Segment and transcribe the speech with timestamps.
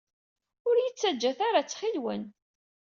[0.67, 2.23] Ur iyi-ttaǧǧat ara, ttxil-wen!